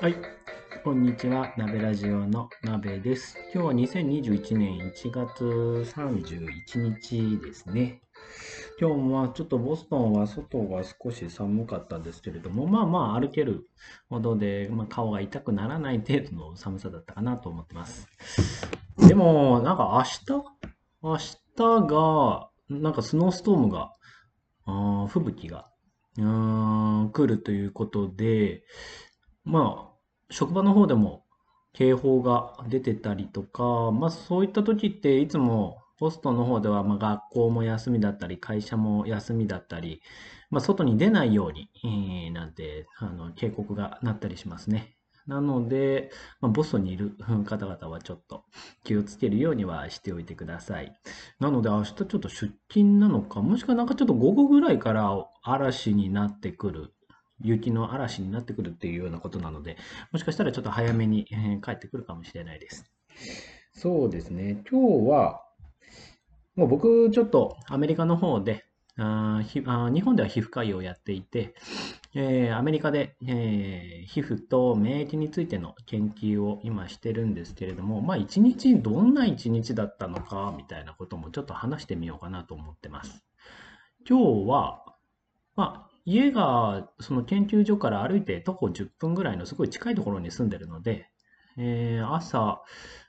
[0.00, 0.14] はい、
[0.84, 1.52] こんにちは。
[1.56, 3.36] 鍋ラジオの鍋です。
[3.52, 3.72] 今日は
[4.04, 5.44] 2021年1月
[5.92, 8.00] 31日ですね。
[8.80, 13.68] 今日はちょっとボストンは外が少し寒かったんですけれども、まあまあ歩ける
[14.08, 18.06] ほどで、まあ、顔が痛くならない程度の寒さだったかなと思ってます。
[18.98, 20.44] でも、なんか明日？
[21.02, 21.16] 明
[21.56, 23.92] 日が、なんかスノーストームが、
[24.64, 25.68] あ吹雪が、
[26.16, 28.62] 来るということで、
[29.44, 29.88] まあ、
[30.30, 31.24] 職場の方でも
[31.72, 40.02] 警報が出てたりとか、まあそういった時っていつもボストの方ではまあ学校も休みだったり、会社も休みだったり、
[40.50, 44.94] まあ外に出ないように、えーなんてあの警告がなったりしますね。
[45.26, 46.10] なので、
[46.40, 47.14] まあ、ボストンにいる
[47.44, 48.44] 方々はちょっと
[48.82, 50.98] 気をつけるようにはしておいてください。
[51.38, 56.94] なので明日ちょっと出勤なのか、もしくはなんかちょっと午後ぐらいから嵐になってくる、
[57.40, 59.76] 雪の嵐になってくるっていうようなことなので、
[60.12, 62.90] もしかしたらちょっと早めに、え帰ってくるかもしれないです。
[63.72, 64.64] そうですね。
[64.70, 65.42] 今日は、
[66.56, 68.64] もう僕ちょっとアメリカの方で、
[68.96, 71.54] あひあ日本では皮膚科医をやっていて、
[72.14, 83.22] えーアメリカで、えー皮膚と免疫についての研究を今してるんですけれども、まあ一日どんな一日だったのかみたいなこともちょっと話してみようかなと思ってます。
[84.08, 84.84] 今日は、
[85.54, 91.10] まあ家がその研究所から歩いて徒歩10分ぐらいのすごい近いところに住んでるので、
[91.58, 92.62] えー朝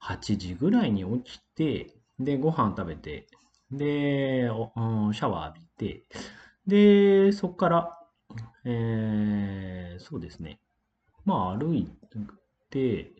[0.00, 3.26] 8時ぐらいに起きて、で、ご飯食べて、
[3.70, 4.44] で、
[4.76, 6.04] うんシャワー浴びて、
[6.66, 7.98] で、そこから、
[8.64, 10.60] えーそうですね。
[11.26, 11.90] まあ歩い
[12.70, 13.12] て、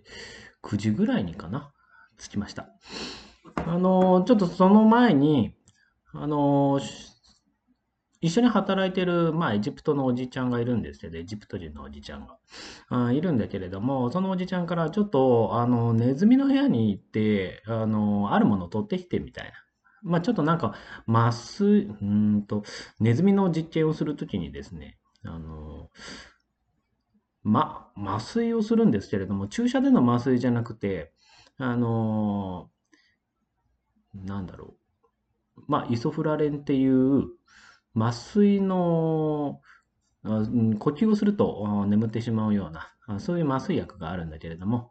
[0.62, 1.72] 9時ぐらいにかな、
[2.18, 2.68] 着きました。
[3.66, 5.54] あの、ちょっとその前に、
[6.12, 6.80] あの、
[8.20, 12.38] 一緒に働いてる、まあ、エジプトのおじちゃんがいるんですけど、エジプト人のおじちゃんが。
[12.88, 19.52] あいるんだけれども、そのおじちゃんからちょっと、あの、ネズミの部屋に行って、あの、あるものを取ってきてみたいな。
[20.02, 20.74] まあ、ちょっとなんか、
[21.06, 22.62] 麻酔、うんと、
[23.00, 25.90] ネズミの実験をするときにですね、あの、
[27.42, 31.12] ま、麻酔をするんですけれども、注射での麻酔じゃなくて、
[31.58, 32.70] あの、
[34.14, 34.74] なんだろ
[35.56, 35.62] う。
[35.68, 37.24] まあ、イソフラレンっていう
[37.96, 39.60] 麻酔の、
[40.24, 44.90] 呼吸をすると眠ってしまうような、そういう麻酔薬があるんだけれども、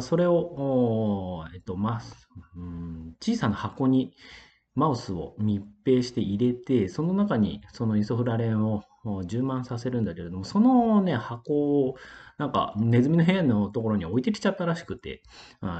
[0.00, 2.00] それを、えっと、ま、
[2.56, 4.14] うん小さな箱に
[4.74, 8.84] マウスを密閉して入れて、その中にそのイソフラレンを
[9.26, 11.96] 充満させるんだけれども、そのね、箱を、
[12.38, 15.22] なんかネズミの部屋のところに置いてきちゃったらしくて、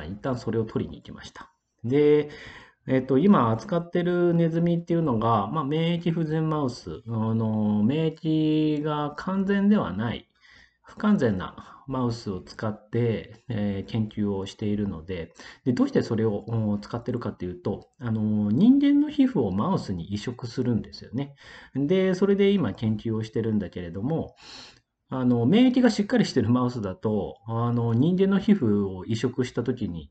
[0.08, 1.52] 一旦それを取りに行きました。
[1.84, 2.28] で、
[2.86, 10.28] えっと、今扱ってるネズミっていうのが、まあ、免疫不全マウス、あの、免疫が完全ではない、
[10.82, 15.32] 不完全なマウスを使って、えー研究をしているので、
[15.64, 21.34] で、どうしてそれを使ってるかっていうと、あの、人間の皮膚をマウスに移植するんですよね。
[21.74, 24.36] で、それで今研究をしてるんだけれども、
[25.12, 30.10] あの、免疫がしっかりしてるマウスだと、あの、人間の皮膚を移植したときに、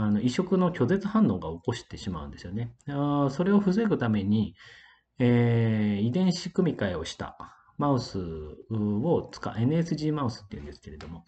[0.00, 2.72] あの移植の拒絶反応が起こしてしまうんですよね。
[2.88, 4.54] あそれを防ぐために、
[5.18, 7.36] えー遺伝子組み換えをした
[7.78, 8.20] マウス
[8.70, 11.24] を使う、NSG マウスっていうんですけれども、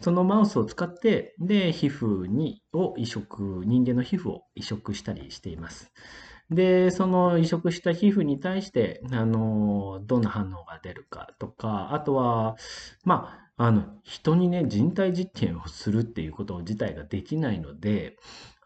[0.00, 5.92] そのマウスを使って、で、皮膚に、を移植、人間の皮膚を移植したりしています。
[6.50, 12.56] で、その移植した皮膚に対して、あの、どんな反応が出るかとか、あとは、
[13.04, 18.16] まあ、あの、人にね、人体実験をするっていうこと自体ができないので、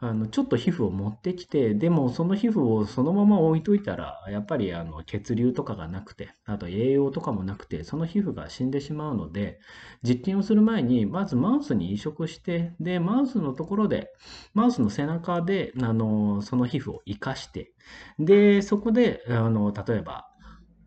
[0.05, 9.61] あの、ちょっと皮膚を持ってきて、でもその皮膚をそのまま置いといたら、やっぱりあの、血流とかがなくて、あと栄養とかもなくて、その皮膚が死んでしまうので、
[10.03, 14.09] 実験をする前に、まずマウスに移植して、で、マウスのところで、
[14.55, 17.73] マウスの背中で、あの、その皮膚を生かして、
[18.19, 20.27] で、そこで、あの、例えば、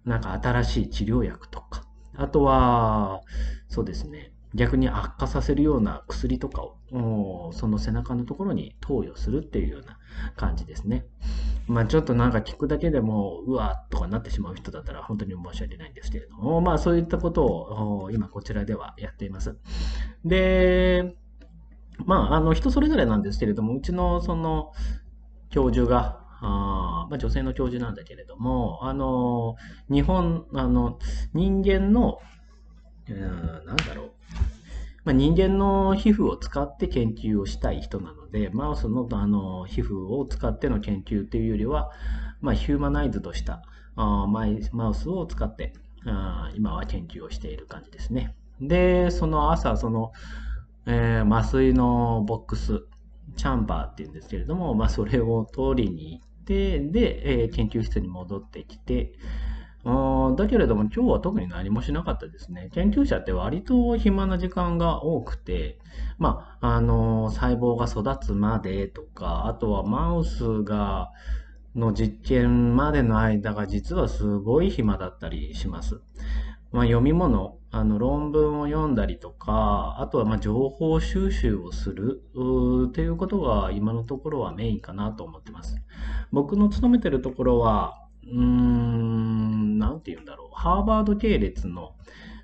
[0.03, 1.85] なんか新しい治療薬とか、
[2.17, 3.21] あとは、
[3.69, 9.97] そうですね、逆に悪化させるような薬とかを、おその背中のところに投与するっていうような
[10.35, 11.05] 感じですね。
[11.67, 19.57] まあちょっとなんか聞くだけでも、うわーとかなってしまう人だったら本当に申し訳ないんですけれども、まあそういったことをお今こちらではやっています。
[20.23, 21.15] で、
[22.05, 24.71] まああの人それぞれなんですけれども、うちのその
[25.49, 29.55] 教授が、あーまあ、女性の教授なんだけれども、あの、
[29.89, 30.99] 日本、あの、
[31.33, 32.19] 人間の、
[33.07, 34.14] うーんなんだろう。
[35.05, 41.91] まあ、人間の皮膚を使って研究をしたい人なので、マウスのあの皮膚を使っての研究っていうよりは、
[42.41, 43.61] まあ、ヒューマナイズとした
[43.95, 45.73] あマイマウスを使って
[46.05, 48.35] あ今は研究をしている感じですね。
[48.59, 50.11] で、その朝、その、
[50.85, 52.85] えー、麻酔のボックス、
[53.35, 59.13] チャンバーっていうんですけれども、まあ、それを取りに行って、で、えー、研究室に戻ってきて、
[60.35, 62.69] だけれども今日は特に何もしなかったですね。
[62.73, 65.77] 研究者って割と暇な時間が多くて、
[66.17, 71.11] まあ、あの、細胞が育つまでとか、あとはマウスが、
[71.75, 75.99] の実験までの間が実はすごい暇だったりします。
[76.71, 85.75] まあ、読み物、あの論文を読んだりとか、あとはま情報収集をするということが今のところはメインかなと思ってます。
[86.31, 90.55] 僕の勤めてるところは、うーん、なんて言うんだろう。
[90.55, 91.95] ハーバード系列の、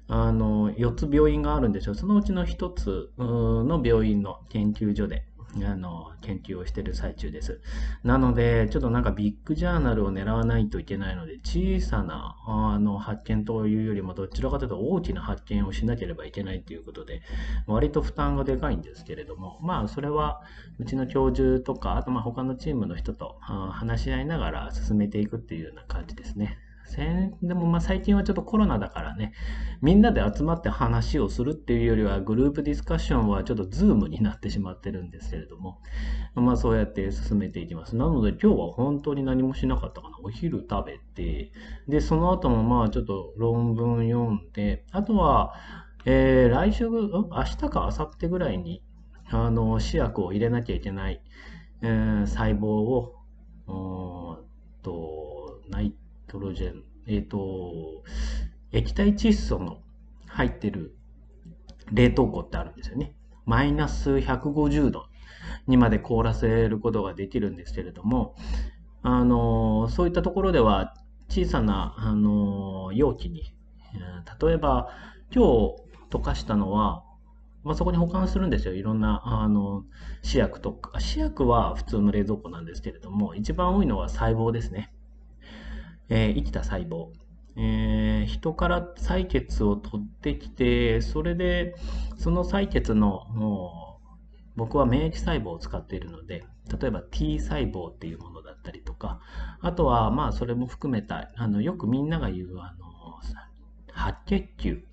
[0.07, 1.95] あの、4つ病院があるんですよ。
[1.95, 5.25] そのうちの1つの病院の研究所で、
[5.56, 7.62] あの、研究をしてる最中です。
[8.03, 17.21] なので、ちょっとなんかビッグジャーナルを狙わないといけないので、小さな、あの、発見というよりも、どちらかというと大きな発見をしなければいけないということで、
[17.68, 20.42] 割と負担がでかいんですけれども、まあ、それは、
[20.80, 26.57] うちの教授とか、あとまあ他のチームの人と話し合いながら進めていくっていうような感じですね。
[27.41, 29.33] でもまあ最近はちょっとコロナだからね、
[29.81, 35.79] みんなで集まって話をするっていうよりは、グループディスカッションはちょっとズームになってしまってるんですけれども、
[36.35, 37.95] まあそうやって進めていきます。
[37.95, 40.17] なので今日は本当に何もしなかったかな。
[40.23, 41.51] お昼食べて、
[41.88, 45.53] で、その後もまあちょっと論文読んで、あとは、
[46.05, 48.83] えー、来週、明日か明後日ぐらいに、
[49.29, 51.21] あの、試薬を入れなきゃいけない、
[51.83, 53.15] えー、細胞を、
[54.81, 55.95] と、ナイ
[56.31, 58.03] トロジェン、えっ、ー、と、
[58.71, 59.81] 液体窒素の
[60.27, 60.95] 入ってる
[61.91, 63.13] 冷凍庫ってあるんですよね。
[63.45, 65.07] マイナス150度
[65.67, 68.35] にまで凍らせることができるんですけれども、
[69.01, 70.93] あの、そういったところでは
[71.27, 73.53] 小さな、あの、容器に、
[74.41, 74.87] 例えば
[75.35, 75.75] 今日
[76.11, 77.03] 溶かしたのは、
[77.65, 78.73] まあ、そこに保管するんですよ。
[78.73, 79.83] いろんな、あの、
[80.21, 80.97] 試薬とか。
[81.01, 84.93] 試薬は普通の冷蔵庫なんですけれども、一番多いのは細胞ですね。
[86.11, 87.07] えー、生きた細胞、
[87.55, 91.73] えー、人から採血を取ってきて、それで、
[92.17, 93.97] その採血の、
[94.57, 96.43] 僕は免疫細胞を使っているので、
[96.79, 99.21] 例えば T 細胞っていうものだったりとか、
[99.61, 102.91] あとは、まあ、それも含めた、あの、よくみんなが言う、あの、
[103.93, 104.83] 白血球。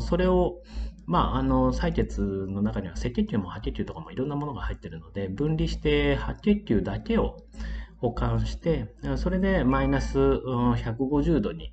[0.00, 0.62] それを、
[1.06, 7.38] まあ、あの、採血の中には赤血球も白血球とかもいろんなものが入ってるので、分離して白血球だけを、
[8.00, 11.72] 保管して、それでマイナス150度に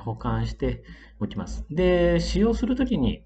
[0.00, 0.84] 保管して
[1.20, 1.66] おきます。
[1.70, 3.24] で、使用するときに、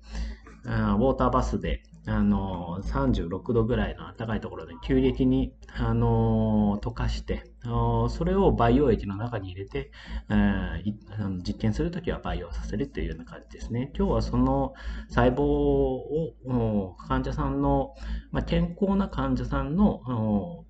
[0.64, 9.90] ウォーターバスであの36度ぐらいの暖かいところで急激にあの溶かしてそれを培養液の中に入れて、
[11.46, 13.92] 実験するときは培養させるというような感じですね。
[13.96, 14.74] 今日はその
[15.08, 17.94] 細胞を患者さんの、
[18.46, 20.64] 健康な患者さんの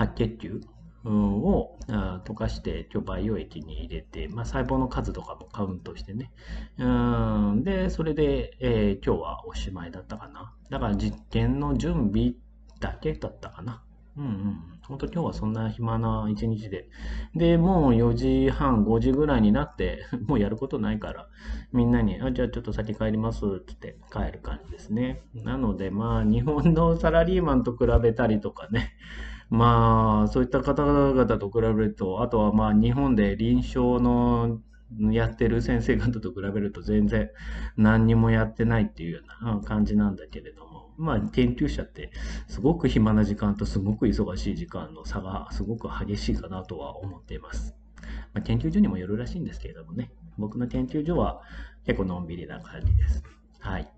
[0.00, 0.60] 白血球？
[1.04, 6.30] を溶かして今日培養液に入れて、まあ、細胞の数とかもカウントしてね。
[7.62, 10.54] で、それで、えー、今日はおしまいだったかな。
[10.70, 12.34] だから実験の準備
[12.80, 13.82] だけだったかな。
[14.16, 14.80] うんうん。
[14.86, 16.88] 本当今日はそんな暇な一日で。
[17.34, 21.28] で、もう4時半、5時ぐらいになって、 もうやることないから、
[21.72, 25.22] みんなに、あ、じゃあちょっと先帰りますって帰る感じですね。
[25.32, 28.92] なので、まあ、日本のサラリーマンと比べたりとかね、
[29.50, 34.60] まあ、そういった方々と比べると、あとはまあ、日本で臨床の
[35.12, 37.30] やってる先生方と比べると全然
[37.76, 42.10] 何にもやってないっていうような感じなんだけれども、まあ、研究者って
[42.48, 47.76] すごく暇な時間とすごく忙しい時間の差がすごく激しいかなとは思っています。
[48.32, 51.42] まあ、研究所にもよるらしいんですけれどもね、僕の研究所は
[51.86, 53.22] 結構のんびりな感じです。
[53.58, 53.92] はい。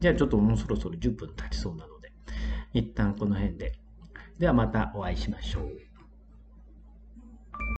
[0.00, 2.12] じゃあちょっともうそろそろ10分経ちそうなので、
[2.72, 3.78] 一旦この辺で
[4.38, 5.83] ではまたお会いしましょう。